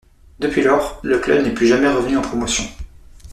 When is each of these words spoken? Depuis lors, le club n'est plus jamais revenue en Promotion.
Depuis 0.39 0.63
lors, 0.63 0.99
le 1.03 1.19
club 1.19 1.43
n'est 1.45 1.53
plus 1.53 1.67
jamais 1.67 1.87
revenue 1.93 2.17
en 2.17 2.23
Promotion. 2.23 2.63